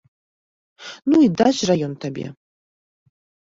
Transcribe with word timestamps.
Ну 1.11 1.15
і 1.27 1.29
дасць 1.43 1.61
жа 1.71 1.77
ён 1.91 1.95
табе! 2.07 2.27